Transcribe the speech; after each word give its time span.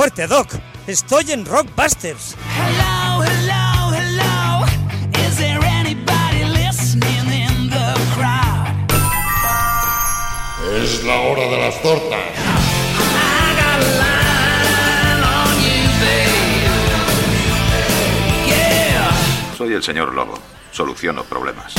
¡Qué 0.00 0.04
fuerte, 0.04 0.26
Doc! 0.28 0.54
Estoy 0.86 1.30
en 1.30 1.44
Rockbusters. 1.44 2.34
Hello, 2.56 3.22
hello, 3.22 3.92
hello. 3.92 4.64
Is 5.28 5.36
there 5.36 5.62
anybody 5.62 6.42
listening 6.44 7.30
in 7.30 7.68
the 7.68 7.94
crowd? 8.14 8.72
Es 10.74 11.04
la 11.04 11.20
hora 11.20 11.42
de 11.50 11.58
las 11.58 11.82
tortas. 11.82 12.18
I 12.18 13.54
got 13.60 13.76
a 13.76 13.90
line 14.00 15.22
on 15.22 15.60
you, 15.60 15.84
babe. 16.00 16.48
Yeah. 18.46 19.54
Soy 19.58 19.74
el 19.74 19.82
señor 19.82 20.14
Lobo. 20.14 20.38
Soluciono 20.72 21.24
problemas. 21.24 21.74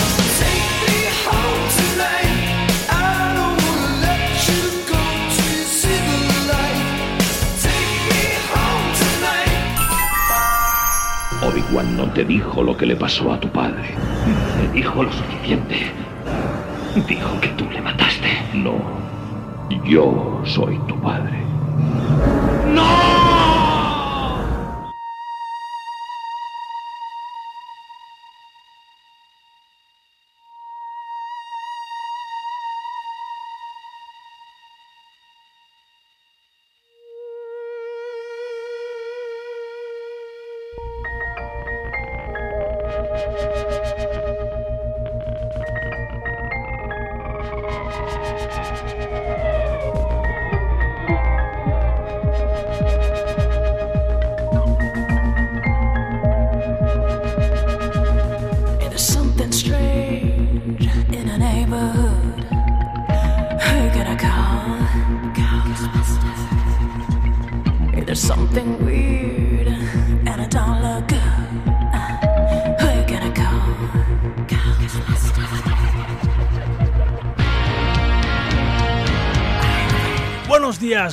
No 11.80 12.04
te 12.12 12.26
dijo 12.26 12.62
lo 12.64 12.76
que 12.76 12.86
le 12.86 12.96
pasó 12.96 13.32
a 13.32 13.40
tu 13.40 13.48
padre. 13.48 13.96
Te 14.60 14.72
dijo 14.74 15.04
lo 15.04 15.12
suficiente. 15.12 15.92
Dijo 17.08 17.40
que 17.40 17.48
tú 17.50 17.66
le 17.72 17.82
mataste. 17.82 18.30
No. 18.54 18.76
Yo 19.86 20.42
soy 20.44 20.78
tu 20.88 21.00
padre. 21.00 21.42
There's 22.74 23.11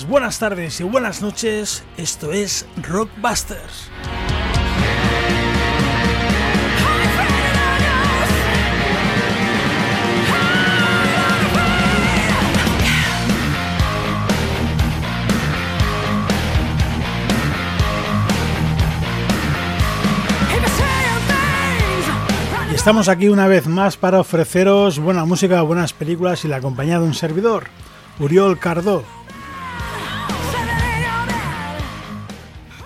buenas 0.09 0.41
tardes 0.41 0.81
y 0.81 0.83
buenas 0.83 1.23
noches. 1.23 1.84
Esto 1.97 2.33
es 2.33 2.67
Rockbusters. 2.83 3.89
Estamos 22.75 23.09
aquí 23.09 23.28
una 23.28 23.47
vez 23.47 23.69
más 23.69 23.97
para 23.97 24.19
ofreceros 24.19 24.99
buena 24.99 25.25
música, 25.25 25.62
buenas 25.62 25.93
películas 25.93 26.45
y 26.45 26.49
la 26.49 26.60
compañía 26.60 26.99
de 26.99 27.05
un 27.05 27.15
servidor, 27.15 27.69
Uriol 28.19 28.59
Cardó. 28.59 29.18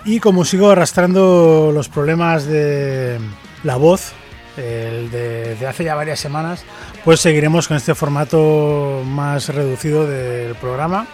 Y 0.05 0.19
como 0.19 0.43
sigo 0.43 0.69
arrastrando 0.69 1.71
los 1.73 1.87
problemas 1.87 2.45
de 2.45 3.19
la 3.63 3.77
voz 3.77 4.13
el 4.57 5.09
de, 5.09 5.57
hace 5.67 5.85
ya 5.85 5.95
varias 5.95 6.19
semanas, 6.19 6.63
pues 7.03 7.21
seguiremos 7.21 7.67
con 7.67 7.77
este 7.77 7.95
formato 7.95 9.01
más 9.05 9.49
reducido 9.49 10.05
del 10.05 10.55
programa. 10.55 11.07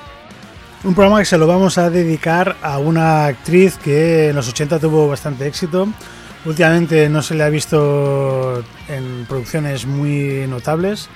Un 0.84 0.96
programa 0.96 1.20
que 1.20 1.26
se 1.26 1.38
lo 1.38 1.46
vamos 1.46 1.78
a 1.78 1.90
dedicar 1.90 2.56
a 2.62 2.80
una 2.80 3.26
actriz 3.26 3.78
que 3.78 4.30
en 4.30 4.36
los 4.36 4.48
80 4.50 4.80
tuvo 4.80 5.08
bastante 5.08 5.46
éxito. 5.46 5.88
Últimamente 6.46 7.10
no 7.10 7.22
se 7.22 7.36
le 7.36 7.44
ha 7.44 7.50
visto 7.50 8.64
en 8.88 9.26
producciones 9.28 9.86
muy 9.86 10.48
notables, 10.48 11.10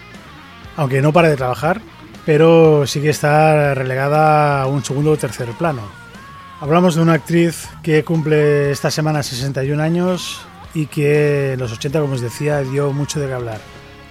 aunque 0.76 1.02
no 1.02 1.14
para 1.14 1.30
de 1.30 1.38
trabajar, 1.38 1.82
pero 2.26 2.86
sí 2.86 3.02
que 3.02 3.10
está 3.10 3.74
relegada 3.74 4.62
a 4.62 4.68
un 4.68 4.84
segundo 4.84 5.12
o 5.12 5.18
tercer 5.18 5.50
plano. 5.52 6.03
Hablamos 6.64 6.96
de 6.96 7.02
una 7.02 7.12
actriz 7.12 7.68
que 7.84 8.06
cumple 8.06 8.72
esta 8.72 8.90
semana 8.90 9.22
61 9.22 9.84
años 9.84 10.40
y 10.74 10.86
que 10.86 11.52
en 11.52 11.60
los 11.60 11.74
80, 11.74 12.00
como 12.00 12.14
os 12.14 12.22
decía, 12.22 12.62
dio 12.62 12.94
mucho 12.94 13.20
de 13.20 13.28
qué 13.28 13.34
hablar. 13.34 13.60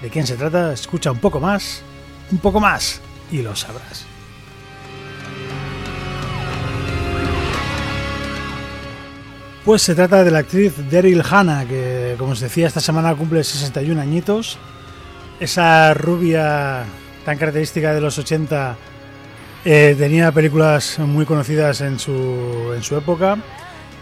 ¿De 0.03 0.11
quién 0.11 0.27
se 0.27 0.37
trata? 0.37 0.71
Escucha 0.71 1.11
un 1.11 1.19
poco 1.19 1.41
más, 1.41 1.81
un 2.31 2.37
poco 2.37 2.61
más 2.61 3.01
y 3.31 3.41
lo 3.41 3.57
sabrás. 3.57 4.05
Pues 9.65 9.81
se 9.81 9.95
trata 9.95 10.23
de 10.23 10.31
la 10.31 10.41
actriz 10.41 10.75
Daryl 10.91 11.23
Hannah, 11.23 11.65
que 11.65 12.17
como 12.19 12.33
os 12.33 12.41
decía 12.41 12.67
esta 12.67 12.81
semana 12.81 13.15
cumple 13.15 13.43
61 13.45 13.99
añitos. 13.99 14.59
Esa 15.41 15.95
rubia 15.95 16.85
tan 17.25 17.39
característica 17.39 17.95
de 17.95 18.03
los 18.03 18.19
80 18.19 18.77
eh, 19.65 19.95
tenía 19.97 20.33
películas 20.33 20.99
muy 20.99 21.25
conocidas 21.25 21.81
en 21.81 21.99
su, 21.99 22.73
en 22.75 22.83
su 22.83 22.97
época 22.97 23.39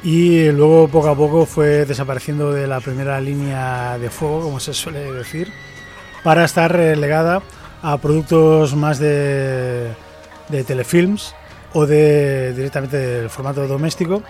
y 0.03 0.51
luego 0.51 0.89
poco 0.89 1.09
a 1.11 1.15
poco 1.15 1.45
fue 1.45 1.85
desapareciendo 1.85 2.53
de 2.53 2.67
la 2.67 2.81
primera 2.81 3.21
línea 3.21 3.99
de 3.99 4.09
fuego, 4.09 4.43
como 4.43 4.61
se 4.61 4.73
suele 4.73 5.13
decir, 5.13 5.53
para 6.23 6.45
estar 6.45 6.73
relegada 6.73 7.43
a 7.83 7.99
productos 7.99 8.75
más 8.75 8.99
de, 8.99 9.91
de 10.49 10.65
telefilms 10.65 11.35
o 11.73 11.87
de 11.87 12.55
directamente 12.55 12.97
del 12.97 13.31
formato 13.31 13.67
doméstico, 13.67 14.23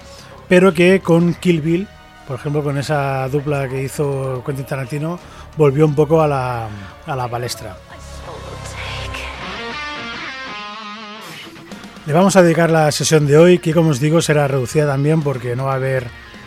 pero 0.49 0.75
que 0.75 1.01
con 1.01 1.35
Kill 1.35 1.61
Bill, 1.61 1.89
por 2.27 2.39
ejemplo, 2.39 2.63
con 2.63 2.77
esa 2.79 3.29
dupla 3.29 3.69
que 3.69 3.83
hizo 3.83 4.43
Quentin 4.45 4.67
Tarantino, 4.67 5.19
volvió 5.57 5.87
un 5.87 5.95
poco 5.95 6.23
a 6.23 6.29
la, 6.29 6.69
a 7.07 7.17
la 7.17 7.29
palestra. 7.29 7.77
Le 12.07 12.15
vamos 12.15 12.35
a 12.35 12.43
dedicar 12.43 12.71
la 12.71 12.91
sesión 12.93 13.27
de 13.27 13.37
hoy, 13.37 13.59
que 13.59 13.75
como 13.75 13.91
os 13.91 14.01
digo 14.01 14.23
será 14.23 14.49
reducida 14.49 14.87
también 14.87 15.23
porque 15.23 15.55
no 15.55 15.67
va 15.67 15.73
a 15.73 15.77
haber 15.77 16.07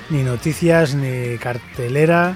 ni 0.10 0.24
noticias 0.24 0.96
ni 0.96 1.38
cartelera. 1.38 2.36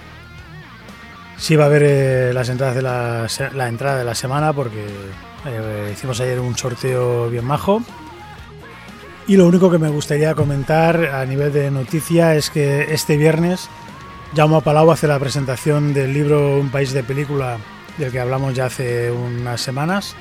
Sí 1.35 1.55
va 1.55 1.63
a 1.63 1.67
haber 1.67 1.83
eh, 1.83 2.31
las 2.33 2.49
entradas 2.49 2.75
de 2.75 2.81
la, 2.83 3.67
entrada 3.67 3.97
de 3.97 4.05
la 4.05 4.13
semana 4.13 4.53
porque 4.53 4.85
eh, 5.45 5.89
hicimos 5.91 6.21
ayer 6.21 6.39
un 6.39 6.55
sorteo 6.55 7.27
bien 7.29 7.43
majo. 7.43 7.81
Y 9.27 9.35
lo 9.35 9.47
único 9.47 9.71
que 9.71 9.79
me 9.79 9.89
gustaría 9.89 10.35
comentar 10.35 11.03
a 11.07 11.25
nivel 11.25 11.51
de 11.51 11.71
noticia 11.71 12.35
es 12.35 12.51
que 12.51 12.93
este 12.93 13.17
viernes 13.17 13.67
Jaume 14.35 14.61
Palau 14.61 14.91
hace 14.91 15.07
la 15.07 15.19
presentación 15.19 15.93
del 15.93 16.13
libro 16.13 16.59
Un 16.59 16.69
país 16.69 16.93
de 16.93 17.03
película 17.03 17.57
del 17.97 18.11
que 18.11 18.19
hablamos 18.19 18.53
ya 18.53 18.65
hace 18.65 19.11
unas 19.11 19.59
semanas 19.59 20.15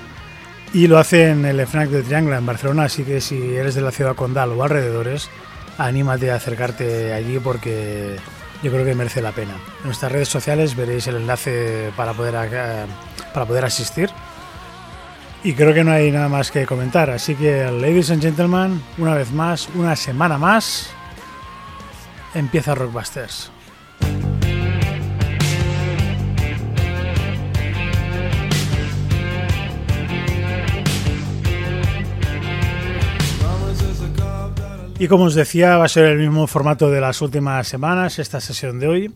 y 0.76 0.88
lo 0.88 0.98
hace 0.98 1.30
en 1.30 1.46
el 1.46 1.66
FNAC 1.66 1.88
de 1.88 2.02
Triangle 2.02 2.36
en 2.36 2.44
Barcelona, 2.44 2.82
así 2.84 3.02
que 3.02 3.22
si 3.22 3.56
eres 3.56 3.74
de 3.74 3.80
la 3.80 3.90
ciudad 3.90 4.14
condal 4.14 4.52
o 4.52 4.62
alrededores, 4.62 5.30
anímate 5.78 6.30
a 6.30 6.34
acercarte 6.34 7.14
allí 7.14 7.38
porque 7.38 8.16
yo 8.62 8.70
creo 8.70 8.84
que 8.84 8.94
merece 8.94 9.22
la 9.22 9.32
pena. 9.32 9.54
En 9.80 9.86
nuestras 9.86 10.12
redes 10.12 10.28
sociales 10.28 10.76
veréis 10.76 11.06
el 11.06 11.16
enlace 11.16 11.92
para 11.96 12.12
poder, 12.12 12.34
para 13.32 13.46
poder 13.46 13.64
asistir. 13.64 14.10
Y 15.42 15.54
creo 15.54 15.72
que 15.72 15.82
no 15.82 15.92
hay 15.92 16.10
nada 16.10 16.28
más 16.28 16.50
que 16.50 16.66
comentar, 16.66 17.08
así 17.08 17.34
que 17.36 17.64
ladies 17.70 18.10
and 18.10 18.20
gentlemen, 18.20 18.82
una 18.98 19.14
vez 19.14 19.32
más, 19.32 19.70
una 19.74 19.96
semana 19.96 20.36
más, 20.36 20.90
empieza 22.34 22.74
Rockbusters. 22.74 23.50
Y 34.98 35.08
como 35.08 35.24
os 35.24 35.34
decía, 35.34 35.76
va 35.76 35.84
a 35.84 35.88
ser 35.88 36.06
el 36.06 36.18
mismo 36.18 36.46
formato 36.46 36.90
de 36.90 37.02
las 37.02 37.20
últimas 37.20 37.68
semanas, 37.68 38.18
esta 38.18 38.40
sesión 38.40 38.80
de 38.80 38.88
hoy. 38.88 39.12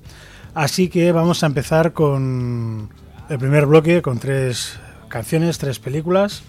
Así 0.52 0.88
que 0.88 1.10
vamos 1.12 1.42
a 1.42 1.46
empezar 1.46 1.94
con 1.94 2.90
el 3.30 3.38
primer 3.38 3.64
bloque, 3.64 4.02
con 4.02 4.18
tres 4.18 4.78
canciones, 5.08 5.56
tres 5.58 5.78
películas. 5.78 6.42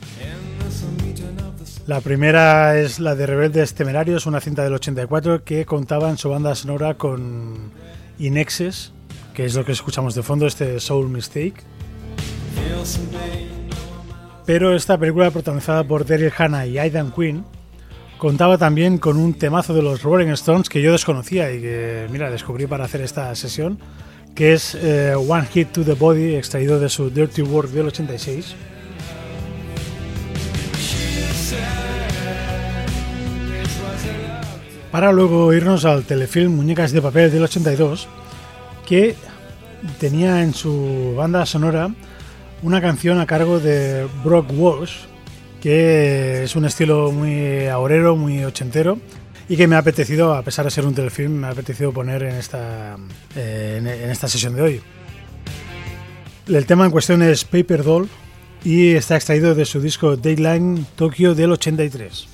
La 1.88 2.02
primera 2.02 2.78
es 2.78 3.00
la 3.00 3.16
de 3.16 3.26
Rebeldes 3.26 3.74
Temerarios, 3.74 4.26
una 4.26 4.42
cinta 4.42 4.64
del 4.64 4.74
84 4.74 5.46
que 5.46 5.66
contaba 5.66 6.10
en 6.10 6.18
su 6.18 6.30
banda 6.30 6.54
sonora 6.54 6.96
con 6.96 7.72
Inexes, 8.20 8.92
que 9.34 9.46
es 9.46 9.56
lo 9.56 9.64
que 9.64 9.72
escuchamos 9.72 10.14
de 10.14 10.24
fondo, 10.24 10.46
este 10.46 10.80
Soul 10.82 11.10
Mistake. 11.10 11.56
Pero 14.46 14.76
esta 14.76 14.98
película, 14.98 15.32
protagonizada 15.32 15.86
por 15.86 16.06
Daryl 16.06 16.34
Hannah 16.38 16.66
y 16.66 16.78
Aidan 16.78 17.12
Quinn, 17.12 17.46
contaba 18.22 18.60
también 18.60 19.00
con 19.00 19.18
un 19.18 19.34
temazo 19.34 19.74
de 19.74 19.82
los 19.82 20.04
Rolling 20.04 20.28
Stones 20.34 20.70
que 20.70 20.80
yo 20.80 20.92
desconocía 20.92 21.52
y 21.52 21.60
que, 21.60 22.08
mira, 22.12 22.30
descubrí 22.30 22.68
para 22.68 22.86
hacer 22.86 23.02
esta 23.02 23.34
sesión, 23.34 23.80
que 24.36 24.54
es 24.54 24.76
eh, 24.76 25.16
One 25.16 25.48
Hit 25.48 25.70
to 25.70 25.84
the 25.84 25.94
Body, 25.94 26.36
extraído 26.36 26.80
de 26.80 26.88
su 26.88 27.10
Dirty 27.10 27.42
Work 27.42 27.72
del 27.72 27.88
86. 27.88 28.54
Para 34.92 35.12
luego 35.12 35.52
irnos 35.52 35.86
al 35.86 36.04
telefilm 36.04 36.56
Muñecas 36.56 36.92
de 36.92 37.02
Papel 37.02 37.32
del 37.32 37.42
82, 37.42 38.08
que 38.86 39.16
tenía 40.00 40.44
en 40.44 40.54
su 40.54 41.16
banda 41.18 41.48
sonora 41.48 41.90
una 42.62 42.82
canción 42.82 43.20
a 43.20 43.26
cargo 43.26 43.60
de 43.60 44.08
Brock 44.24 44.46
Walsh, 44.54 45.11
que 45.62 46.44
es 46.44 46.56
un 46.56 46.66
estilo 46.66 47.12
muy 47.12 47.68
aurero, 47.68 48.16
muy 48.16 48.44
ochentero, 48.44 48.98
y 49.48 49.56
que 49.56 49.68
me 49.68 49.76
ha 49.76 49.80
apetecido, 49.80 50.34
a 50.34 50.42
pesar 50.42 50.66
de 50.66 50.72
ser 50.72 50.86
un 50.86 50.96
telefilm, 50.96 51.34
me 51.34 51.48
ha 51.48 51.52
apetecido 51.52 51.94
poner 51.94 52.24
en 52.24 52.36
esta, 52.36 52.98
eh, 53.36 53.78
en, 53.78 54.10
esta 54.10 54.28
sesión 54.28 54.56
de 54.56 54.62
hoy. 54.62 54.82
El 56.48 56.66
tema 56.66 56.86
en 56.86 56.92
cuestión 56.92 57.22
es 57.22 57.46
Paper 57.46 57.84
Doll 57.84 58.10
y 58.64 58.94
está 58.94 59.16
extraído 59.16 59.54
de 59.54 59.66
su 59.66 59.80
disco 59.80 60.18
Dayline 60.18 60.86
Tokyo 60.96 61.36
del 61.36 61.52
83. 61.52 62.28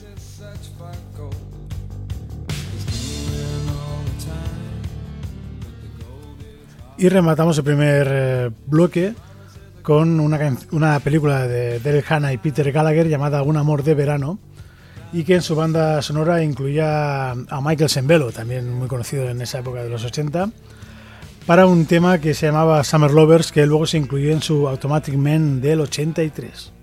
Y 7.00 7.10
rematamos 7.10 7.58
el 7.58 7.64
primer 7.64 8.08
eh, 8.10 8.50
bloque 8.66 9.14
con 9.88 10.19
una, 10.19 10.54
una 10.72 11.00
película 11.00 11.48
de 11.48 11.80
Daryl 11.80 12.04
Hannah 12.06 12.34
y 12.34 12.38
Peter 12.38 12.69
Gallagher 12.74 13.07
llamada 13.07 13.42
Un 13.44 13.56
amor 13.56 13.84
de 13.84 13.94
verano 13.94 14.38
y 15.13 15.24
que 15.24 15.36
en 15.36 15.42
su 15.42 15.56
banda 15.56 16.01
sonora 16.01 16.44
incluía 16.44 17.31
a 17.31 17.62
Michael 17.62 17.89
Sembello, 17.89 18.34
también 18.34 18.69
muy 18.69 18.89
conocido 18.89 19.30
en 19.30 19.42
esa 19.42 19.60
época 19.60 19.81
de 19.81 19.89
los 19.89 20.04
80, 20.04 20.50
para 21.45 21.68
un 21.68 21.86
tema 21.86 22.19
que 22.19 22.34
se 22.34 22.48
llamaba 22.48 22.84
Summer 22.84 23.12
Lovers 23.12 23.54
que 23.54 23.66
luego 23.66 23.86
se 23.86 23.98
incluyó 23.98 24.34
en 24.34 24.42
su 24.42 24.68
Automatic 24.68 25.16
Man 25.16 25.62
del 25.62 25.80
83. 25.80 26.74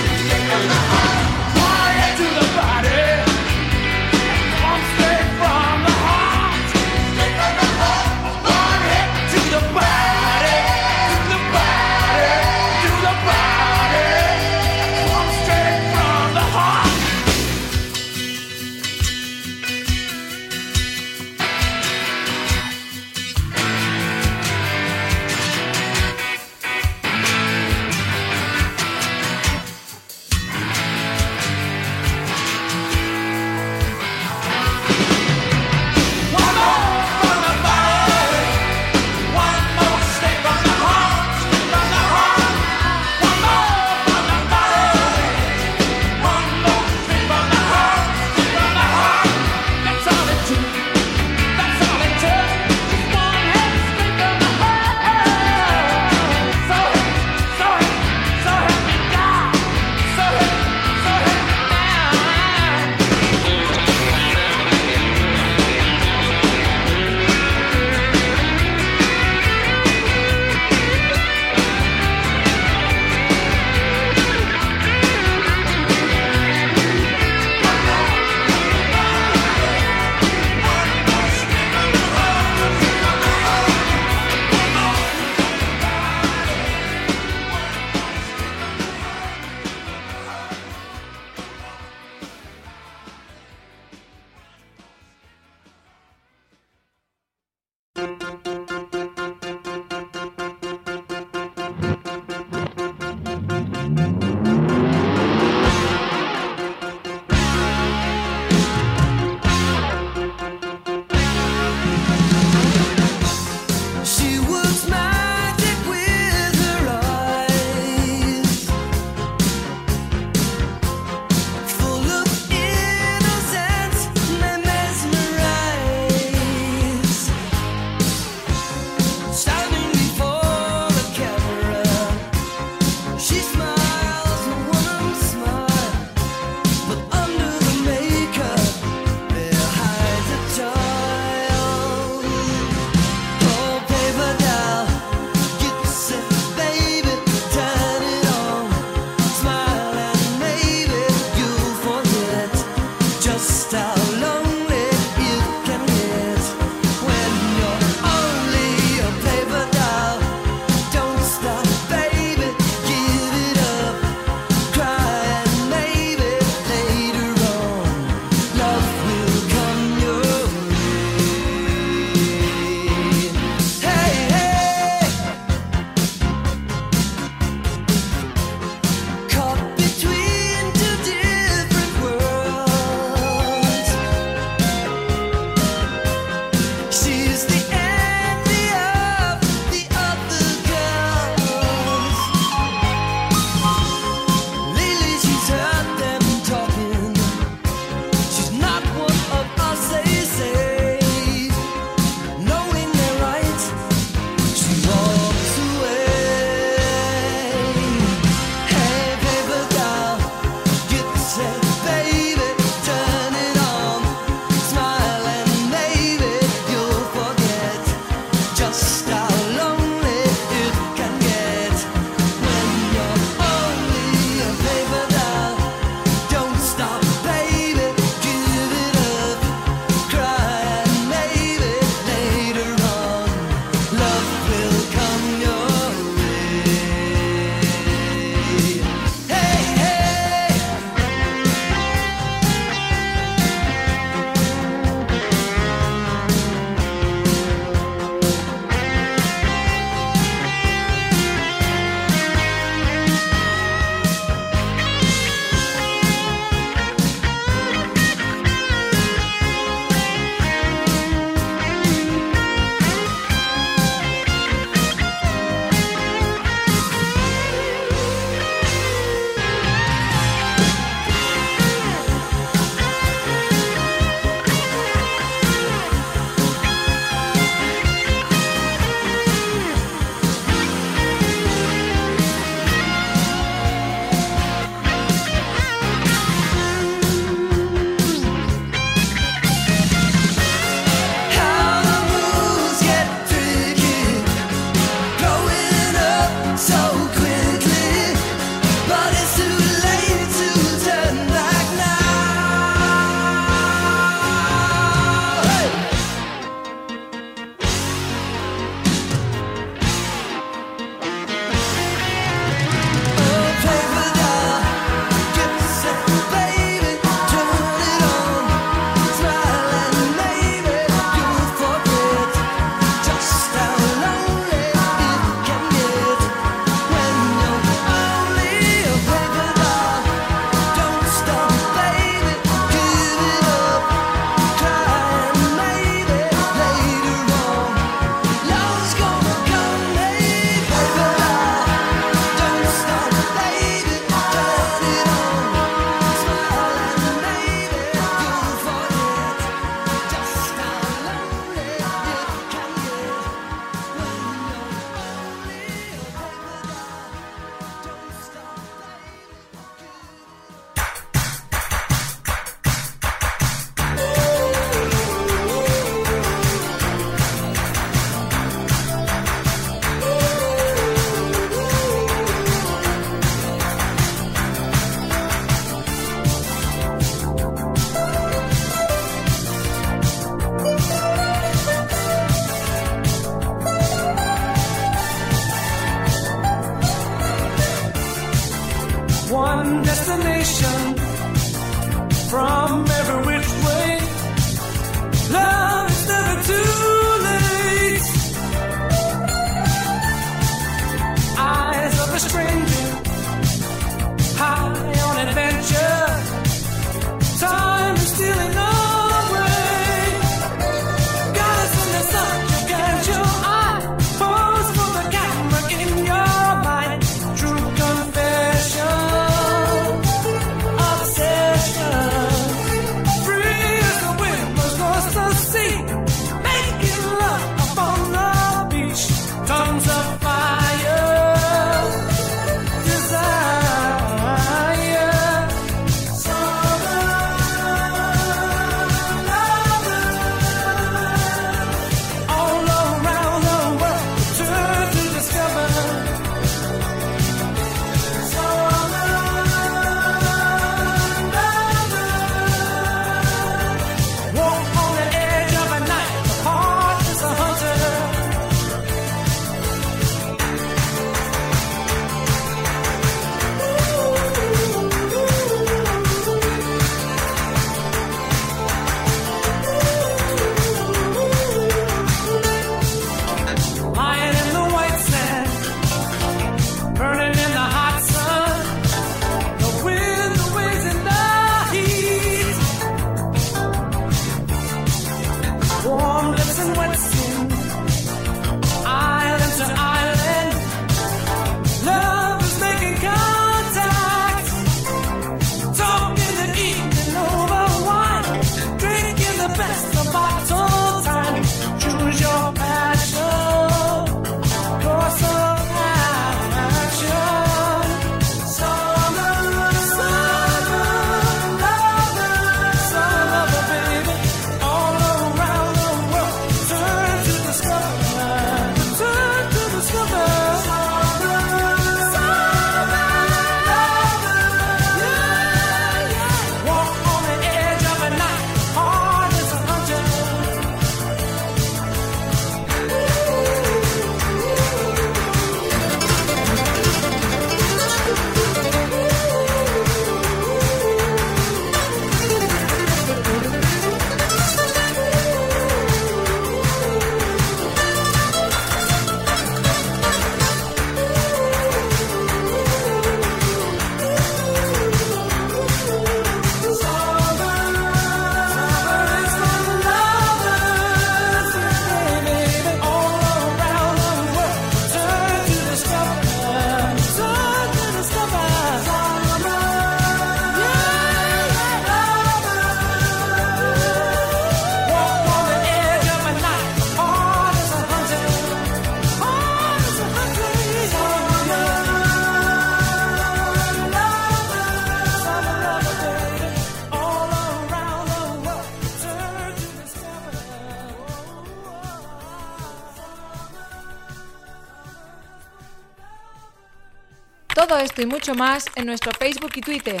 Y 598.02 598.06
mucho 598.06 598.34
más 598.34 598.64
en 598.74 598.86
nuestro 598.86 599.12
Facebook 599.12 599.52
y 599.54 599.60
Twitter. 599.60 600.00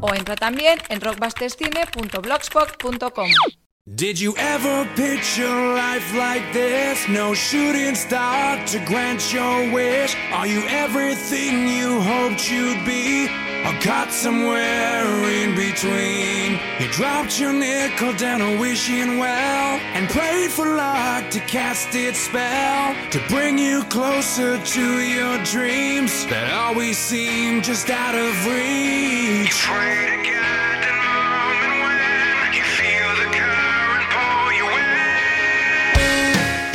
O 0.00 0.12
entra 0.14 0.34
también 0.36 0.78
en 0.88 1.00
rockbusterscine.blogspot.com. 1.00 3.63
Did 3.94 4.18
you 4.18 4.34
ever 4.36 4.90
picture 4.96 5.46
life 5.46 6.16
like 6.16 6.52
this? 6.52 7.06
No 7.08 7.32
shooting 7.32 7.94
star 7.94 8.56
to 8.66 8.84
grant 8.86 9.32
your 9.32 9.72
wish. 9.72 10.16
Are 10.32 10.48
you 10.48 10.64
everything 10.66 11.68
you 11.68 12.00
hoped 12.00 12.50
you'd 12.50 12.84
be? 12.84 13.26
Or 13.64 13.78
caught 13.82 14.10
somewhere 14.10 15.04
in 15.30 15.54
between? 15.54 16.58
You 16.80 16.90
dropped 16.90 17.38
your 17.38 17.52
nickel 17.52 18.12
down 18.14 18.40
a 18.40 18.58
wishing 18.58 19.18
well 19.18 19.78
and 19.94 20.08
prayed 20.08 20.50
for 20.50 20.66
luck 20.66 21.30
to 21.30 21.38
cast 21.40 21.94
its 21.94 22.18
spell 22.18 22.96
to 23.12 23.20
bring 23.28 23.58
you 23.58 23.84
closer 23.84 24.58
to 24.58 25.02
your 25.02 25.38
dreams 25.44 26.26
that 26.26 26.52
always 26.52 26.98
seem 26.98 27.62
just 27.62 27.90
out 27.90 28.16
of 28.16 28.46
reach. 28.46 29.52
Pray 29.62 30.16
to 30.16 30.30
God 30.32 30.63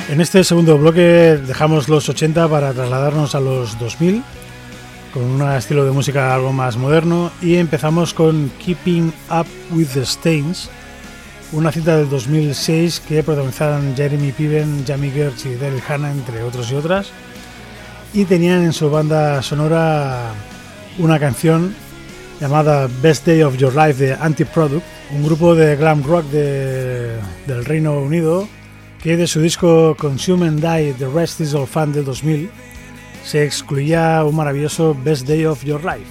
En 0.09 0.21
este 0.21 0.43
segundo 0.43 0.77
bloque 0.77 1.37
dejamos 1.45 1.87
los 1.87 2.09
80 2.09 2.47
para 2.47 2.73
trasladarnos 2.73 3.35
a 3.35 3.39
los 3.39 3.77
2000 3.77 4.23
con 5.13 5.23
un 5.23 5.41
estilo 5.51 5.85
de 5.85 5.91
música 5.91 6.33
algo 6.33 6.51
más 6.51 6.77
moderno 6.77 7.31
y 7.41 7.55
empezamos 7.55 8.13
con 8.13 8.51
Keeping 8.63 9.13
Up 9.31 9.47
with 9.71 9.87
the 9.93 10.01
Stains, 10.05 10.69
una 11.51 11.71
cita 11.71 11.97
del 11.97 12.09
2006 12.09 13.01
que 13.07 13.23
protagonizaron 13.23 13.95
Jeremy 13.95 14.31
Piven, 14.31 14.83
Jamie 14.87 15.11
Gertz 15.11 15.45
y 15.45 15.55
Daryl 15.55 15.81
Hannah, 15.87 16.11
entre 16.11 16.43
otros 16.43 16.71
y 16.71 16.75
otras, 16.75 17.09
y 18.13 18.25
tenían 18.25 18.63
en 18.63 18.73
su 18.73 18.89
banda 18.89 19.41
sonora 19.41 20.31
una 20.99 21.19
canción 21.19 21.73
llamada 22.39 22.87
Best 23.01 23.25
Day 23.27 23.41
of 23.41 23.57
Your 23.57 23.75
Life 23.75 24.03
de 24.05 24.13
Antiproduct, 24.13 24.85
un 25.11 25.23
grupo 25.23 25.55
de 25.55 25.75
glam 25.75 26.03
rock 26.03 26.25
de- 26.25 27.15
del 27.47 27.65
Reino 27.65 27.99
Unido 27.99 28.47
que 29.01 29.15
de 29.15 29.27
su 29.27 29.41
disco 29.41 29.95
Consume 29.97 30.47
and 30.47 30.61
Die 30.61 30.93
The 30.93 31.07
Rest 31.07 31.39
Is 31.39 31.53
All 31.53 31.67
Fun 31.67 31.93
del 31.93 32.05
2000 32.05 32.49
se 33.23 33.43
excluía 33.43 34.23
un 34.25 34.35
maravilloso 34.35 34.95
Best 35.03 35.27
Day 35.27 35.45
of 35.45 35.63
Your 35.63 35.81
Life. 35.83 36.05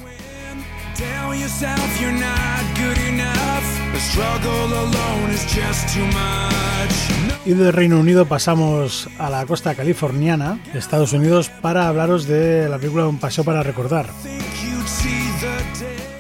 Y 7.45 7.53
del 7.55 7.73
Reino 7.73 7.99
Unido 7.99 8.27
pasamos 8.27 9.09
a 9.19 9.31
la 9.31 9.45
costa 9.47 9.75
californiana, 9.75 10.59
Estados 10.75 11.13
Unidos, 11.13 11.51
para 11.51 11.89
hablaros 11.89 12.27
de 12.27 12.69
la 12.69 12.79
película 12.79 13.07
Un 13.07 13.19
paseo 13.19 13.45
para 13.45 13.63
recordar. 13.63 14.07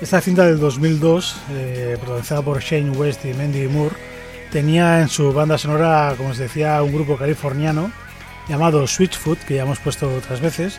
Esta 0.00 0.20
cinta 0.20 0.46
del 0.46 0.58
2002, 0.58 1.36
eh, 1.50 1.96
protagonizada 1.98 2.42
por 2.42 2.60
Shane 2.60 2.90
West 2.90 3.24
y 3.24 3.34
Mandy 3.34 3.68
Moore, 3.68 3.96
tenía 4.50 5.00
en 5.00 5.08
su 5.08 5.32
banda 5.32 5.58
sonora, 5.58 6.14
como 6.16 6.30
os 6.30 6.38
decía, 6.38 6.82
un 6.82 6.92
grupo 6.92 7.16
californiano 7.16 7.90
llamado 8.48 8.86
Switchfoot, 8.86 9.38
que 9.40 9.56
ya 9.56 9.62
hemos 9.62 9.78
puesto 9.78 10.12
otras 10.14 10.40
veces, 10.40 10.78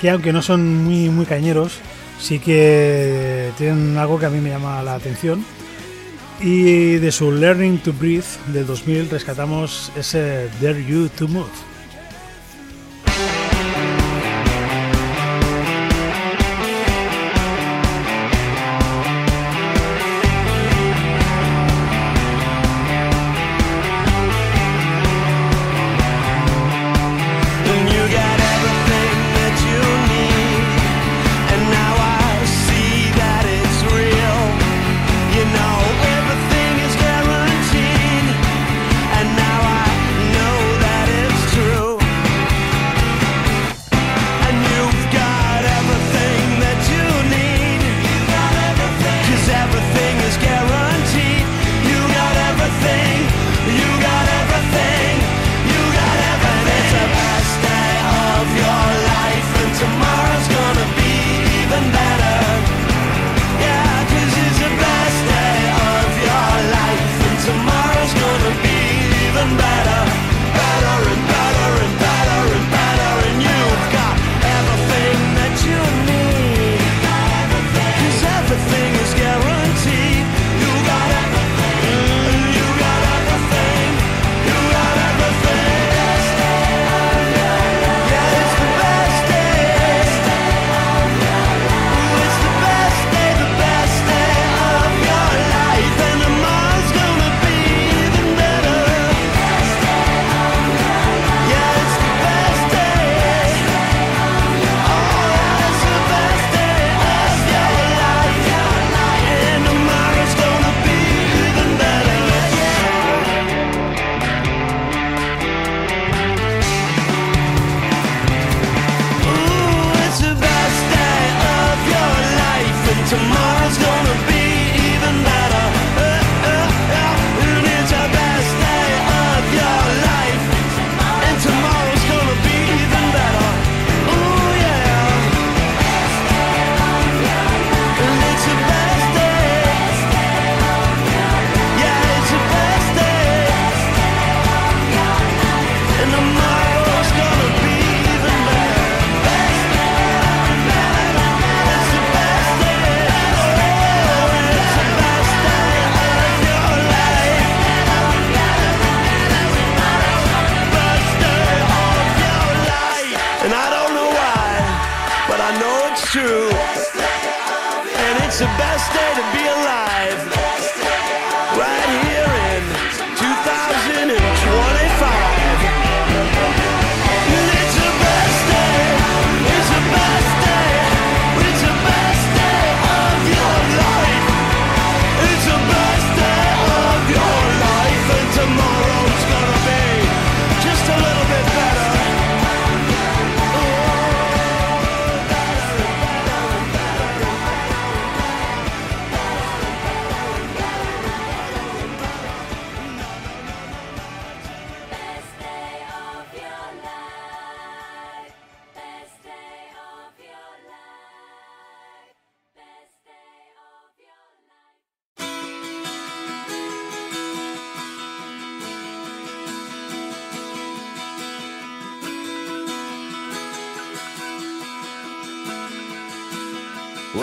que 0.00 0.10
aunque 0.10 0.32
no 0.32 0.42
son 0.42 0.84
muy, 0.84 1.08
muy 1.08 1.26
cañeros, 1.26 1.78
sí 2.18 2.38
que 2.38 3.50
tienen 3.58 3.96
algo 3.98 4.18
que 4.18 4.26
a 4.26 4.30
mí 4.30 4.40
me 4.40 4.50
llama 4.50 4.82
la 4.82 4.94
atención. 4.94 5.44
Y 6.40 6.96
de 6.96 7.12
su 7.12 7.30
Learning 7.30 7.78
to 7.78 7.92
Breathe 7.92 8.24
del 8.48 8.66
2000 8.66 9.10
rescatamos 9.10 9.92
ese 9.96 10.48
Dare 10.60 10.84
You 10.84 11.08
to 11.08 11.28
Move. 11.28 11.71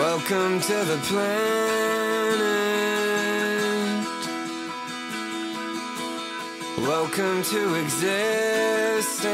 Welcome 0.00 0.60
to 0.62 0.84
the 0.90 0.96
planet. 1.08 2.40
Welcome 6.78 7.42
to 7.42 7.74
existence. 7.74 9.30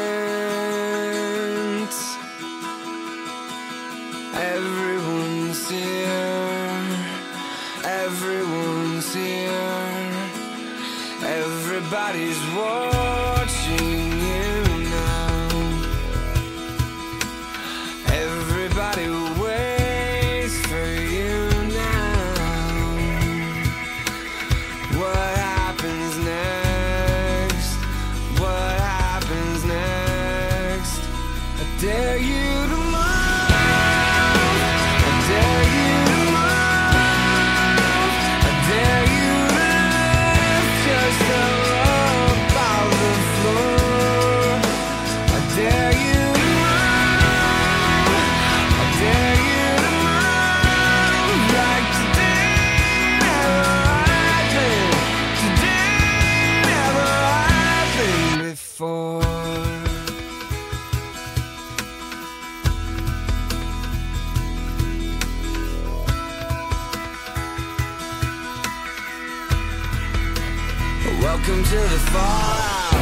Welcome 71.57 71.73
to 71.73 71.81
the 71.89 72.01
fallout. 72.13 72.93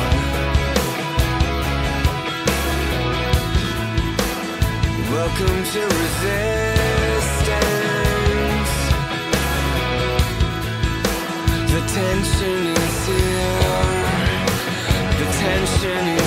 Welcome 5.11 5.61
to 5.75 5.83
resistance. 6.03 6.23
The 11.73 11.81
tension 11.99 12.61
is 12.79 12.97
here. 13.09 13.63
The 15.19 15.27
tension 15.43 16.03
is 16.19 16.24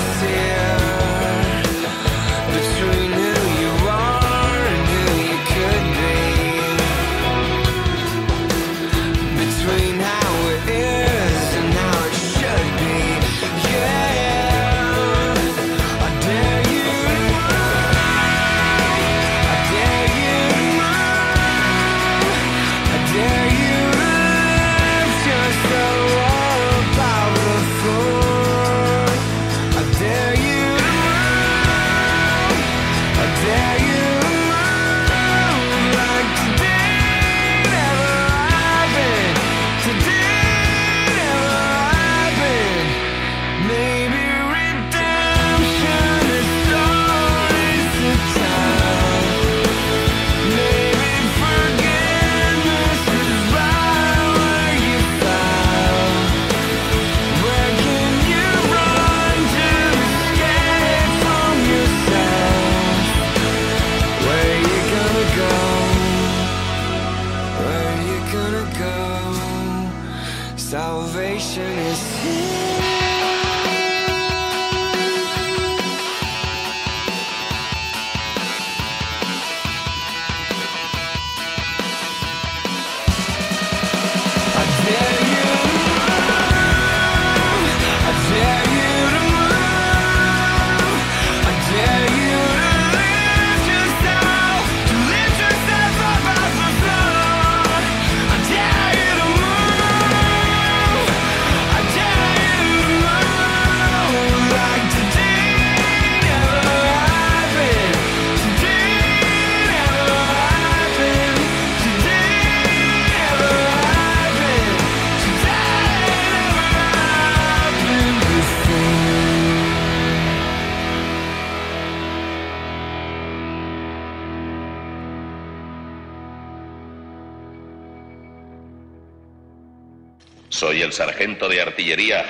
artillería. 131.78 132.26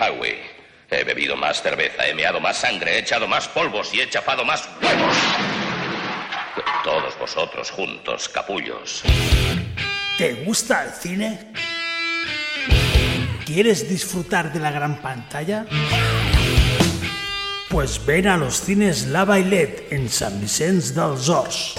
He 0.91 1.05
bebido 1.05 1.37
más 1.37 1.63
cerveza, 1.63 2.07
he 2.07 2.15
meado 2.15 2.41
más 2.41 2.59
sangre, 2.59 2.97
he 2.97 2.99
echado 2.99 3.27
más 3.27 3.49
polvos 3.49 3.93
y 3.95 4.01
he 4.01 4.09
chafado 4.09 4.45
más 4.45 4.69
huevos. 4.83 5.17
Todos 6.85 7.19
vosotros 7.19 7.71
juntos, 7.71 8.29
capullos. 8.29 9.03
¿Te 10.19 10.35
gusta 10.45 10.85
el 10.85 10.91
cine? 10.93 11.53
¿Quieres 13.45 13.89
disfrutar 13.89 14.53
de 14.53 14.61
la 14.61 14.71
gran 14.71 15.01
pantalla? 15.01 15.65
Pues 17.71 18.05
ven 18.05 18.29
a 18.29 18.37
los 18.37 18.61
cines 18.61 19.07
La 19.07 19.25
Bailet 19.25 19.93
en 19.93 20.09
San 20.09 20.41
Vicente 20.41 20.93
dels 20.93 21.29
Horts. 21.29 21.75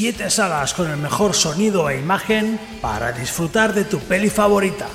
Siete 0.00 0.30
salas 0.30 0.74
con 0.74 0.88
el 0.88 0.96
mejor 0.96 1.34
sonido 1.34 1.90
e 1.90 1.98
imagen 1.98 2.60
para 2.80 3.10
disfrutar 3.10 3.74
de 3.74 3.82
tu 3.82 3.98
peli 3.98 4.30
favorita. 4.30 4.86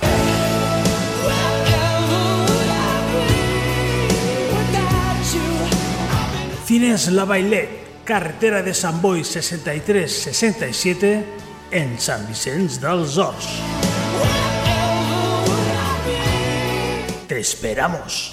Cines 6.65 7.09
La 7.09 7.25
Bailet, 7.25 8.05
carretera 8.05 8.63
de 8.63 8.73
Sant 8.73 9.01
Boi 9.01 9.27
63-67 9.27 11.19
en 11.71 11.99
Sant 11.99 12.23
Vicenç 12.31 12.79
dels 12.79 13.19
Horts. 13.19 13.59
Te 17.27 17.41
esperamos. 17.43 18.31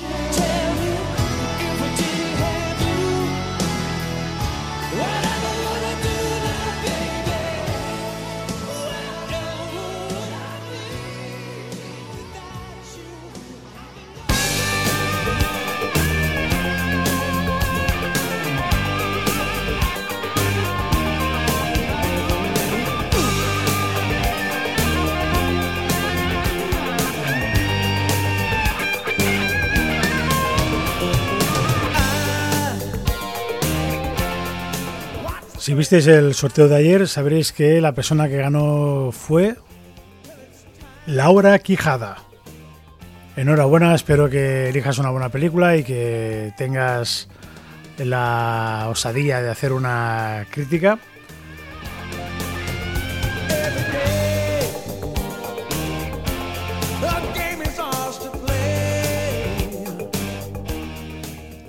Visteis 35.81 36.07
el 36.09 36.35
sorteo 36.35 36.69
de 36.69 36.77
ayer, 36.77 37.09
sabréis 37.09 37.53
que 37.53 37.81
la 37.81 37.93
persona 37.93 38.29
que 38.29 38.37
ganó 38.37 39.12
fue 39.12 39.57
Laura 41.07 41.59
Quijada. 41.59 42.19
Enhorabuena, 43.35 43.95
espero 43.95 44.29
que 44.29 44.69
elijas 44.69 44.99
una 44.99 45.09
buena 45.09 45.31
película 45.31 45.79
y 45.79 45.83
que 45.83 46.53
tengas 46.59 47.31
la 47.97 48.88
osadía 48.90 49.40
de 49.40 49.49
hacer 49.49 49.73
una 49.73 50.45
crítica. 50.51 50.99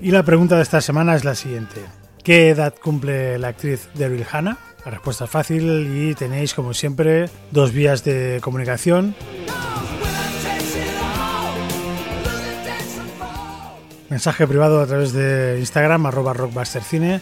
Y 0.02 0.12
la 0.12 0.24
pregunta 0.24 0.58
de 0.58 0.64
esta 0.64 0.82
semana 0.82 1.16
es 1.16 1.24
la 1.24 1.34
siguiente. 1.34 2.01
¿Qué 2.24 2.50
edad 2.50 2.74
cumple 2.82 3.38
la 3.40 3.48
actriz 3.48 3.90
Daryl 3.96 4.28
Hannah? 4.32 4.60
La 4.86 4.92
respuesta 4.92 5.26
es 5.26 5.32
fácil 5.32 5.92
y 5.98 6.14
tenéis, 6.14 6.54
como 6.54 6.76
siempre, 6.76 7.28
dos 7.50 7.72
vías 7.72 8.04
de 8.04 8.38
comunicación. 8.42 9.16
Mensaje 14.10 14.46
privado 14.46 14.82
a 14.82 14.86
través 14.86 15.14
de 15.14 15.58
Instagram, 15.60 16.06
arroba 16.06 16.34
rockbustercine, 16.34 17.22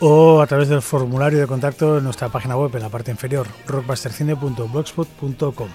o 0.00 0.40
a 0.40 0.48
través 0.48 0.68
del 0.68 0.82
formulario 0.82 1.38
de 1.38 1.46
contacto 1.46 1.98
en 1.98 2.04
nuestra 2.04 2.28
página 2.28 2.56
web 2.56 2.74
en 2.74 2.82
la 2.82 2.88
parte 2.88 3.12
inferior, 3.12 3.46
rockbustercine.blogspot.com. 3.68 5.68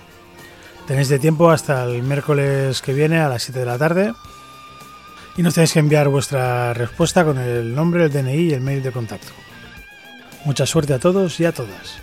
Tenéis 0.85 1.07
de 1.07 1.19
tiempo 1.19 1.49
hasta 1.49 1.85
el 1.85 2.03
miércoles 2.03 2.81
que 2.81 2.91
viene 2.93 3.19
a 3.19 3.29
las 3.29 3.43
7 3.43 3.59
de 3.59 3.65
la 3.65 3.77
tarde 3.77 4.11
y 5.37 5.43
nos 5.43 5.53
tenéis 5.53 5.73
que 5.73 5.79
enviar 5.79 6.07
vuestra 6.09 6.73
respuesta 6.73 7.25
con 7.25 7.37
el 7.37 7.75
nombre, 7.75 8.05
el 8.05 8.11
DNI 8.11 8.49
y 8.49 8.53
el 8.53 8.61
mail 8.61 8.81
de 8.81 8.91
contacto. 8.91 9.33
Mucha 10.45 10.65
suerte 10.65 10.93
a 10.93 10.99
todos 10.99 11.39
y 11.39 11.45
a 11.45 11.51
todas. 11.51 12.01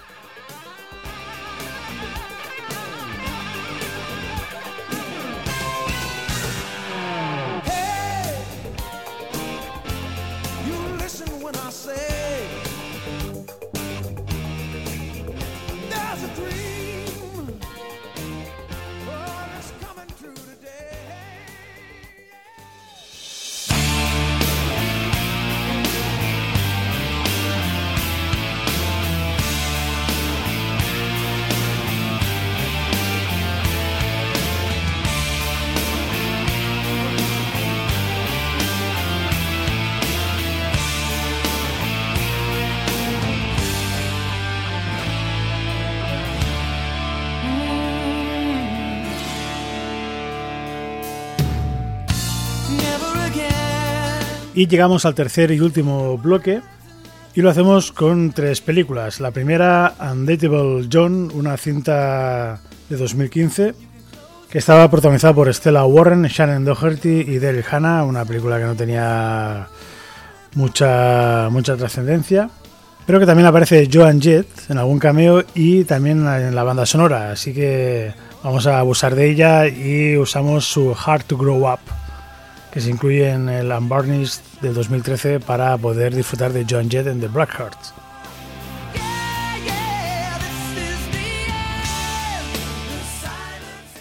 Y 54.62 54.68
llegamos 54.68 55.04
al 55.06 55.16
tercer 55.16 55.50
y 55.50 55.58
último 55.58 56.16
bloque. 56.18 56.60
Y 57.34 57.40
lo 57.40 57.50
hacemos 57.50 57.90
con 57.90 58.30
tres 58.30 58.60
películas. 58.60 59.18
La 59.18 59.32
primera, 59.32 59.94
Undateable 59.98 60.86
John, 60.90 61.32
una 61.34 61.56
cinta 61.56 62.60
de 62.88 62.96
2015, 62.96 63.74
que 64.48 64.58
estaba 64.58 64.88
protagonizada 64.88 65.34
por 65.34 65.52
Stella 65.52 65.84
Warren, 65.84 66.22
Shannon 66.22 66.64
Doherty 66.64 67.22
y 67.22 67.40
Daryl 67.40 67.64
Hannah, 67.68 68.04
una 68.04 68.24
película 68.24 68.56
que 68.58 68.64
no 68.64 68.76
tenía 68.76 69.66
mucha, 70.54 71.48
mucha 71.50 71.76
trascendencia, 71.76 72.48
pero 73.04 73.18
que 73.18 73.26
también 73.26 73.48
aparece 73.48 73.90
Joan 73.92 74.22
Jett 74.22 74.46
en 74.70 74.78
algún 74.78 75.00
cameo 75.00 75.42
y 75.56 75.82
también 75.82 76.24
en 76.24 76.54
la 76.54 76.62
banda 76.62 76.86
sonora, 76.86 77.32
así 77.32 77.52
que 77.52 78.14
vamos 78.44 78.68
a 78.68 78.78
abusar 78.78 79.16
de 79.16 79.28
ella 79.28 79.66
y 79.66 80.16
usamos 80.16 80.66
su 80.66 80.94
Hard 81.04 81.24
to 81.24 81.36
Grow 81.36 81.68
Up 81.68 81.80
que 82.72 82.80
se 82.80 82.90
incluye 82.90 83.30
en 83.30 83.50
el 83.50 83.70
Unvarnished 83.70 84.40
del 84.62 84.72
2013 84.72 85.40
para 85.40 85.76
poder 85.76 86.14
disfrutar 86.14 86.52
de 86.52 86.66
John 86.68 86.88
Jett 86.90 87.06
en 87.06 87.20
The 87.20 87.28
Blackhearts. 87.28 87.92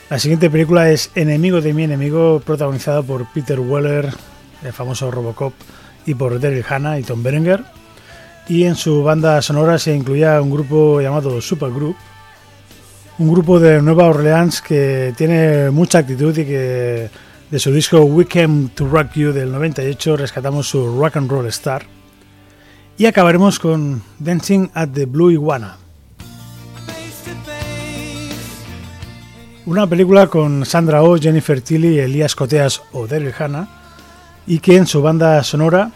La 0.09 0.19
siguiente 0.19 0.49
película 0.49 0.89
es 0.89 1.11
Enemigo 1.15 1.61
de 1.61 1.73
mi 1.73 1.83
enemigo, 1.83 2.41
protagonizada 2.45 3.01
por 3.01 3.31
Peter 3.31 3.59
Weller, 3.59 4.09
el 4.63 4.73
famoso 4.73 5.11
Robocop, 5.11 5.53
y 6.05 6.15
por 6.15 6.39
Daryl 6.39 6.65
Hannah 6.67 6.99
y 6.99 7.03
Tom 7.03 7.23
Berenger. 7.23 7.63
Y 8.47 8.63
en 8.63 8.75
su 8.75 9.03
banda 9.03 9.41
sonora 9.41 9.79
se 9.79 9.93
incluía 9.93 10.41
un 10.41 10.49
grupo 10.49 10.99
llamado 11.01 11.41
Supergroup, 11.41 11.95
un 13.19 13.31
grupo 13.31 13.59
de 13.59 13.81
Nueva 13.81 14.07
Orleans 14.07 14.61
que 14.61 15.13
tiene 15.15 15.69
mucha 15.71 15.99
actitud 15.99 16.37
y 16.37 16.45
que 16.45 17.09
de 17.51 17.59
su 17.59 17.71
disco 17.73 17.99
We 18.05 18.25
Came 18.25 18.69
to 18.75 18.87
Rock 18.87 19.11
You 19.15 19.33
del 19.33 19.51
98 19.51 20.15
rescatamos 20.15 20.69
su 20.69 20.97
Rock 20.97 21.17
and 21.17 21.29
Roll 21.29 21.47
Star. 21.47 21.83
Y 22.97 23.05
acabaremos 23.05 23.59
con 23.59 24.01
Dancing 24.19 24.69
at 24.73 24.89
the 24.93 25.05
Blue 25.05 25.31
Iguana. 25.31 25.75
Una 29.65 29.85
película 29.85 30.27
con 30.27 30.65
Sandra 30.65 31.03
Oh, 31.03 31.17
Jennifer 31.17 31.61
Tilly, 31.61 31.99
Elías 31.99 32.35
Coteas 32.35 32.81
o 32.93 33.05
Daryl 33.05 33.33
Hannah 33.37 33.67
y 34.47 34.59
que 34.59 34.77
en 34.77 34.87
su 34.87 35.01
banda 35.01 35.43
sonora 35.43 35.91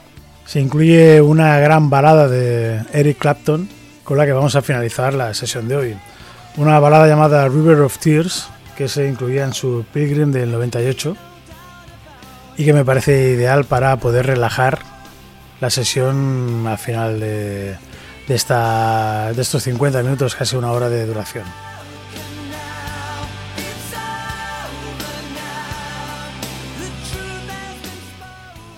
se 0.45 0.59
incluye 0.59 1.21
una 1.21 1.57
gran 1.59 1.89
balada 1.89 2.27
de 2.27 2.83
Eric 2.91 3.17
Clapton 3.17 3.69
con 4.03 4.17
la 4.17 4.25
que 4.25 4.33
vamos 4.33 4.55
a 4.55 4.61
finalizar 4.61 5.13
la 5.13 5.33
sesión 5.33 5.69
de 5.69 5.77
hoy. 5.77 5.97
Una 6.57 6.79
balada 6.79 7.07
llamada 7.07 7.47
River 7.47 7.79
of 7.79 7.97
Tears 7.97 8.49
que 8.77 8.89
se 8.89 9.07
incluía 9.07 9.45
en 9.45 9.53
su 9.53 9.85
Pilgrim 9.93 10.33
del 10.33 10.51
98 10.51 11.15
y 12.57 12.65
que 12.65 12.73
me 12.73 12.83
parece 12.85 13.31
ideal 13.31 13.65
para 13.65 13.97
poder 13.97 14.27
relajar 14.27 14.79
la 15.61 15.69
sesión 15.69 16.65
al 16.67 16.77
final 16.77 17.19
de, 17.19 17.75
esta, 18.27 19.31
de 19.33 19.41
estos 19.41 19.63
50 19.63 20.03
minutos, 20.03 20.35
casi 20.35 20.55
una 20.55 20.71
hora 20.71 20.87
de 20.89 21.05
duración. 21.05 21.43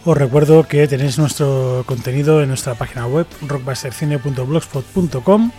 Os 0.05 0.17
recuerdo 0.17 0.63
que 0.63 0.87
tenéis 0.87 1.17
nuestro 1.17 1.83
contenido 1.85 2.41
en 2.41 2.47
nuestra 2.47 2.75
página 2.75 3.05
web 3.07 3.27
rockbustercine.blogspot.com. 3.45 5.51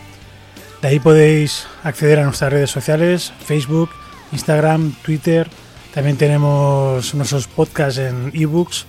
De 0.80 0.88
ahí 0.88 0.98
podéis 1.00 1.66
acceder 1.82 2.20
a 2.20 2.24
nuestras 2.24 2.50
redes 2.50 2.70
sociales, 2.70 3.34
Facebook, 3.44 3.90
Instagram, 4.32 4.94
Twitter. 5.02 5.50
También 5.94 6.16
tenemos 6.16 7.14
nuestros 7.14 7.46
podcasts 7.46 7.98
en 7.98 8.30
ebooks, 8.34 8.86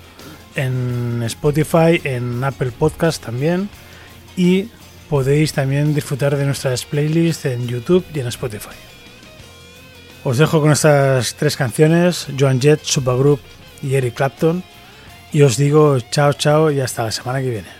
en 0.56 1.24
Spotify, 1.24 2.02
en 2.04 2.43
Apple 2.43 2.72
Podcast 2.72 3.24
también. 3.24 3.70
Y 4.36 4.70
podéis 5.10 5.54
también 5.54 5.93
disfrutar 5.93 6.36
de 6.36 6.45
nuestras 6.45 6.86
playlists 6.86 7.45
en 7.45 7.68
YouTube 7.68 8.06
y 8.14 8.20
en 8.20 8.28
Spotify. 8.28 8.76
Os 10.24 10.38
dejo 10.38 10.62
con 10.62 10.72
estas 10.72 11.36
tres 11.36 11.56
canciones, 11.56 12.28
Joan 12.38 12.60
Jett, 12.60 12.84
Supergroup 12.84 13.39
y 13.82 13.95
Eric 13.95 14.16
Clapton. 14.16 14.64
Y 15.32 15.41
os 15.43 15.58
digo 15.58 16.00
chao, 16.12 16.34
chao 16.34 16.72
y 16.72 16.82
hasta 16.82 17.04
la 17.04 17.12
semana 17.12 17.41
que 17.41 17.50
viene. 17.50 17.79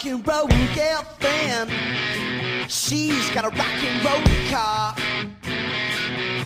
rock 0.00 0.06
and 0.06 0.26
roll 0.26 0.48
girlfriend. 0.74 1.70
She's 2.70 3.30
got 3.30 3.44
a 3.44 3.50
rock 3.50 3.84
and 3.84 4.04
roll 4.04 4.22
car. 4.50 4.94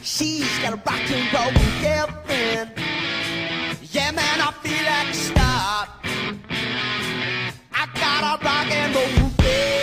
She's 0.02 0.58
got 0.58 0.72
a 0.72 0.76
rock 0.76 1.10
and 1.10 1.32
roll 1.32 1.52
girlfriend. 1.80 2.70
Yeah, 3.92 4.10
man, 4.10 4.40
I 4.40 4.52
feel 4.62 4.84
like 4.84 5.08
a 5.08 5.14
star. 5.14 5.88
I 7.72 7.86
got 7.94 8.40
a 8.40 8.44
rock 8.44 8.70
and 8.72 8.94
roll 8.94 9.30
girl. 9.38 9.73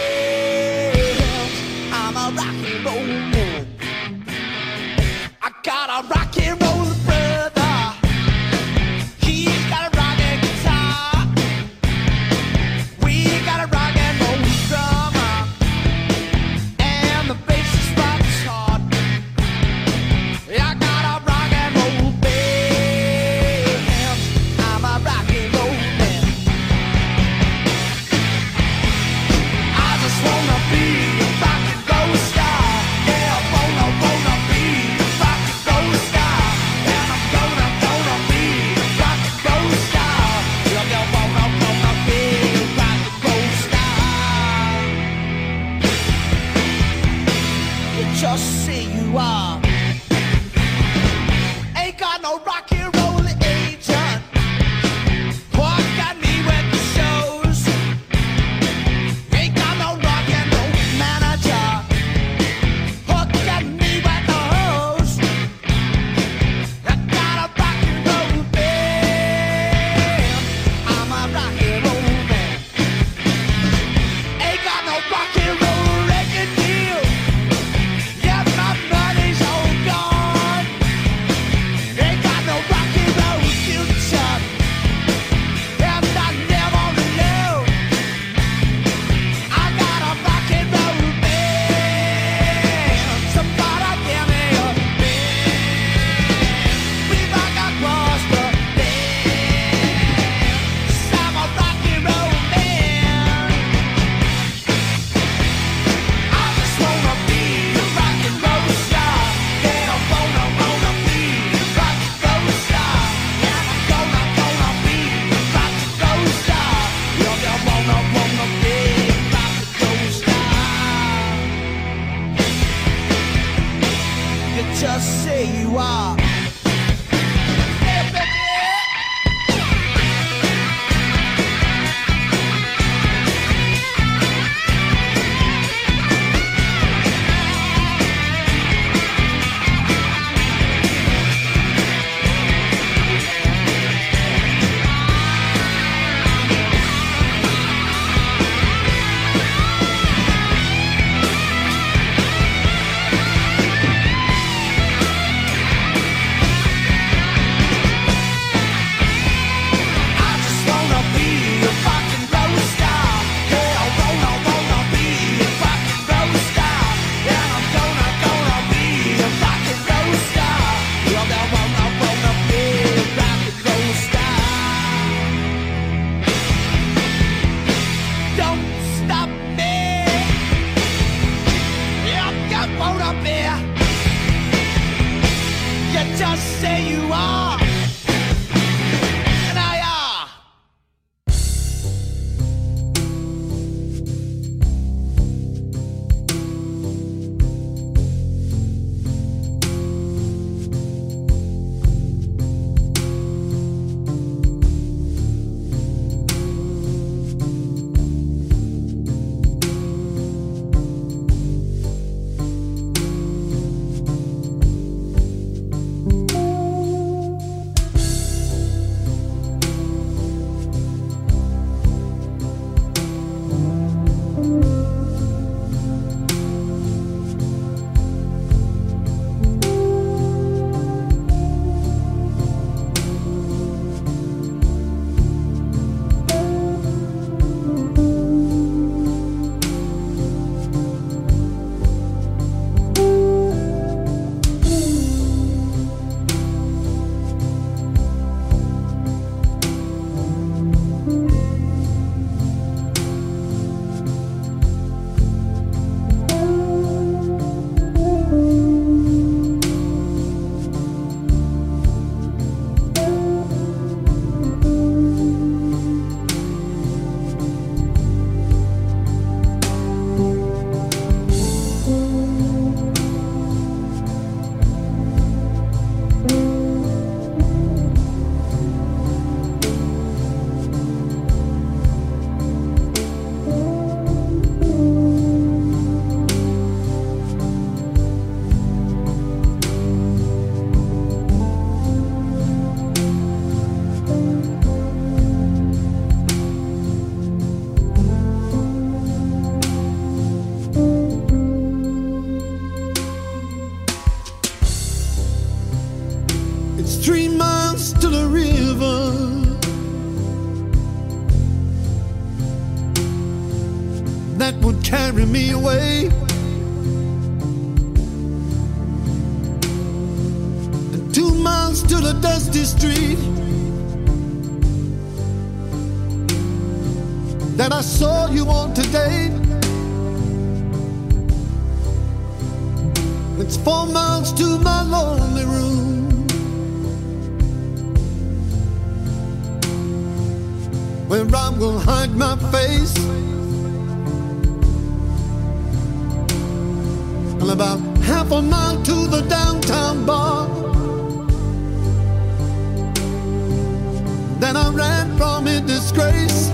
Disgrace. 355.92 356.50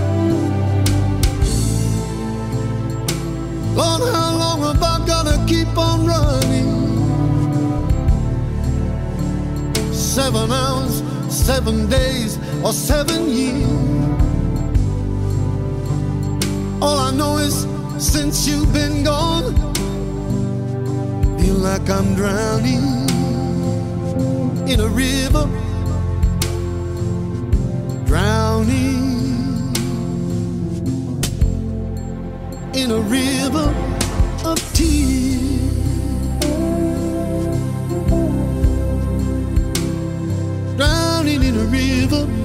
Lord, 3.76 4.02
how 4.14 4.38
long 4.38 4.62
have 4.62 4.82
I 4.82 5.06
gotta 5.06 5.44
keep 5.48 5.78
on 5.78 6.06
running? 6.06 6.74
Seven 9.94 10.52
hours, 10.52 11.04
seven 11.30 11.88
days, 11.90 12.40
or 12.64 12.74
seven 12.74 13.30
years. 13.30 13.68
All 16.82 16.98
I 16.98 17.12
know 17.12 17.38
is 17.38 17.68
since 17.98 18.48
you've 18.48 18.74
been 18.74 19.04
gone, 19.04 19.56
feel 21.40 21.56
like 21.56 21.90
I'm 21.90 22.16
drowning 22.16 22.86
in 24.68 24.80
a 24.80 24.88
river, 24.88 25.48
drowning 28.06 29.07
in 32.88 32.94
a 32.94 33.02
river 33.02 33.68
of 34.46 34.58
tears. 34.74 35.74
Drowning 40.78 41.44
in 41.44 41.58
a 41.58 41.66
river. 41.66 42.37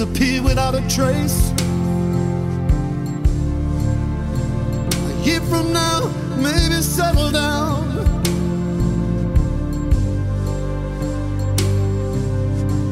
Disappear 0.00 0.42
without 0.42 0.74
a 0.74 0.80
trace. 0.88 1.52
A 5.10 5.22
year 5.22 5.40
from 5.42 5.74
now, 5.74 6.08
maybe 6.36 6.80
settle 6.80 7.30
down. 7.30 7.84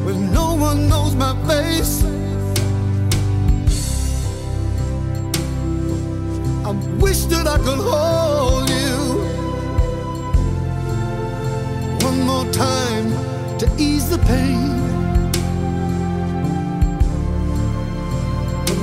When 0.05 0.31
no 0.31 0.53
one 0.53 0.87
knows 0.87 1.15
my 1.15 1.33
face. 1.47 2.03
I 6.63 6.71
wish 7.01 7.21
that 7.31 7.47
I 7.47 7.57
could 7.57 7.81
hold 7.91 8.69
you 8.69 8.97
one 12.05 12.21
more 12.21 12.45
time 12.51 13.09
to 13.57 13.67
ease 13.79 14.11
the 14.11 14.19
pain. 14.19 14.88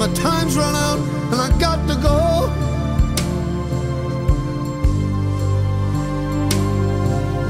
My 0.06 0.14
time's 0.14 0.56
run 0.56 0.74
out 0.74 0.98
and 0.98 1.34
I 1.34 1.58
got 1.58 1.88
to 1.88 1.94
go. 1.96 2.48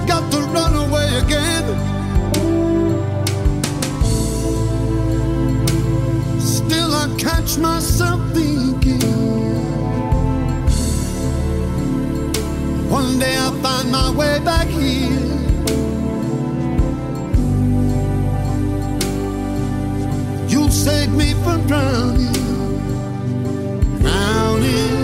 Got 0.07 0.31
to 0.33 0.39
run 0.57 0.75
away 0.75 1.19
again. 1.19 1.65
Still, 6.41 6.95
I 6.95 7.15
catch 7.19 7.59
myself 7.59 8.21
thinking. 8.33 9.01
One 12.89 13.19
day 13.19 13.37
I'll 13.37 13.53
find 13.61 13.91
my 13.91 14.11
way 14.13 14.39
back 14.41 14.69
here. 14.69 15.27
You'll 20.49 20.71
save 20.71 21.13
me 21.13 21.35
from 21.45 21.67
drowning, 21.67 22.36
morning 24.67 24.96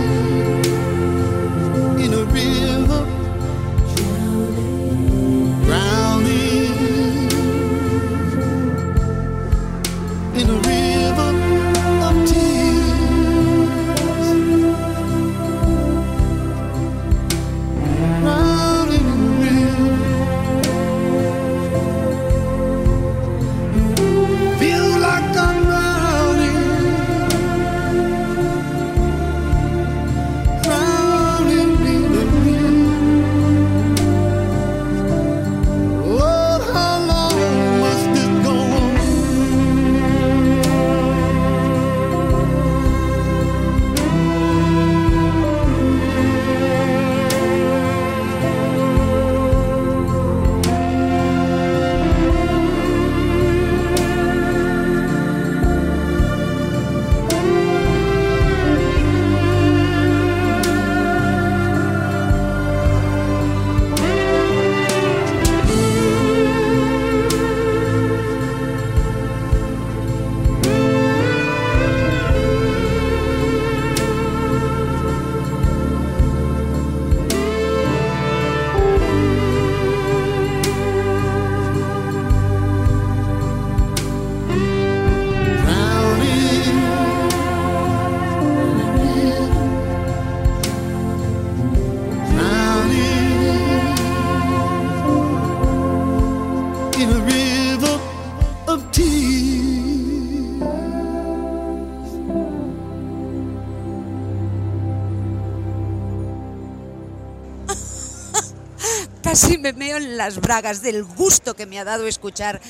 las 110.25 110.41
bragas 110.41 110.83
del 110.83 111.03
gusto 111.03 111.55
que 111.55 111.67
me 111.67 111.81
ha 111.81 111.85
dado 111.85 112.07
escuchar 112.07 112.61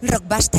Rockbusters. 0.00 0.53